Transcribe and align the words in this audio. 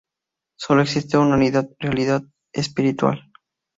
Solo 0.57 0.81
existe 0.81 1.19
una 1.19 1.35
única 1.35 1.63
realidad 1.79 2.23
espiritual. 2.53 3.21